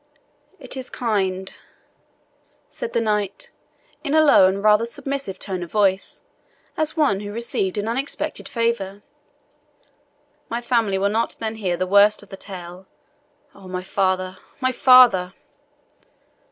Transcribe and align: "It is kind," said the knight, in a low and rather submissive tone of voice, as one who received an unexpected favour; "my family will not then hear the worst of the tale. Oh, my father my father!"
"It 0.57 0.75
is 0.75 0.89
kind," 0.89 1.53
said 2.69 2.93
the 2.93 2.99
knight, 3.01 3.51
in 4.03 4.15
a 4.15 4.23
low 4.23 4.47
and 4.47 4.63
rather 4.63 4.87
submissive 4.87 5.37
tone 5.37 5.61
of 5.61 5.69
voice, 5.71 6.23
as 6.75 6.97
one 6.97 7.19
who 7.19 7.31
received 7.31 7.77
an 7.77 7.87
unexpected 7.87 8.49
favour; 8.49 9.03
"my 10.49 10.59
family 10.59 10.97
will 10.97 11.09
not 11.09 11.35
then 11.39 11.53
hear 11.57 11.77
the 11.77 11.85
worst 11.85 12.23
of 12.23 12.29
the 12.29 12.35
tale. 12.37 12.87
Oh, 13.53 13.67
my 13.67 13.83
father 13.83 14.37
my 14.59 14.71
father!" 14.71 15.35